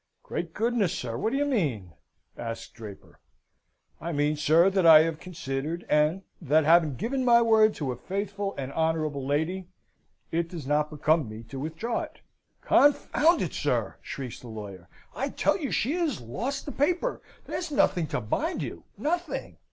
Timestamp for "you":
1.37-1.45, 15.59-15.69, 18.63-18.85